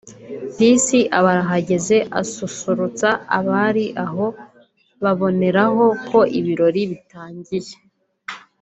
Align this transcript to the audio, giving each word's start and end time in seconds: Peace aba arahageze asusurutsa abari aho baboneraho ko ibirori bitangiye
Peace 0.57 0.99
aba 1.17 1.29
arahageze 1.33 1.97
asusurutsa 2.21 3.09
abari 3.37 3.85
aho 4.05 4.25
baboneraho 5.03 5.85
ko 6.07 6.19
ibirori 6.39 6.81
bitangiye 6.91 7.73